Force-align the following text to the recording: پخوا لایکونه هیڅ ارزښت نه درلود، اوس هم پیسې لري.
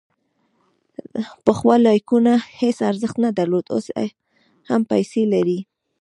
پخوا 1.45 1.75
لایکونه 1.85 2.33
هیڅ 2.59 2.77
ارزښت 2.89 3.17
نه 3.23 3.29
درلود، 3.37 3.65
اوس 3.73 3.85
هم 4.69 4.81
پیسې 4.91 5.21
لري. 5.33 5.59